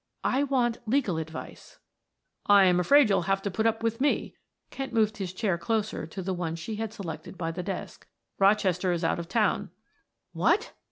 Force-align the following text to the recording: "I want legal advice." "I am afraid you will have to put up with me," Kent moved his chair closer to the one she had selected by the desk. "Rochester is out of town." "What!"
"I 0.23 0.41
want 0.41 0.79
legal 0.87 1.19
advice." 1.19 1.77
"I 2.47 2.63
am 2.63 2.79
afraid 2.79 3.09
you 3.11 3.17
will 3.17 3.21
have 3.29 3.43
to 3.43 3.51
put 3.51 3.67
up 3.67 3.83
with 3.83 4.01
me," 4.01 4.35
Kent 4.71 4.93
moved 4.93 5.17
his 5.17 5.31
chair 5.31 5.59
closer 5.59 6.07
to 6.07 6.23
the 6.23 6.33
one 6.33 6.55
she 6.55 6.77
had 6.77 6.91
selected 6.91 7.37
by 7.37 7.51
the 7.51 7.61
desk. 7.61 8.07
"Rochester 8.39 8.91
is 8.91 9.03
out 9.03 9.19
of 9.19 9.29
town." 9.29 9.69
"What!" 10.33 10.73